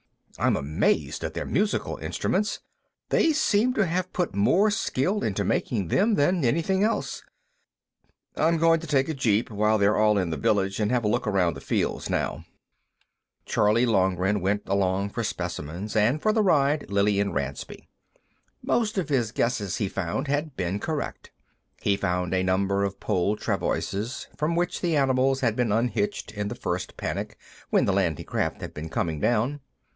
[0.39, 2.61] I'm amazed at their musical instruments;
[3.09, 7.21] they seem to have put more skill into making them than anything else.
[8.35, 11.07] I'm going to take a jeep, while they're all in the village, and have a
[11.07, 12.45] look around the fields, now."
[13.45, 17.87] Charley Loughran went along for specimens, and, for the ride, Lillian Ransby.
[18.63, 21.31] Most of his guesses, he found, had been correct.
[21.81, 26.47] He found a number of pole travoises, from which the animals had been unhitched in
[26.47, 27.37] the first panic
[27.69, 29.59] when the landing craft had been coming down.